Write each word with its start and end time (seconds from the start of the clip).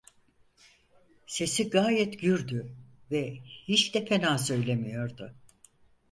Sesi 1.27 1.69
gayet 1.69 2.19
gürdü 2.19 2.75
ve 3.11 3.37
hiç 3.45 3.93
de 3.95 4.05
fena 4.05 4.37
söylemiyordu. 4.37 5.35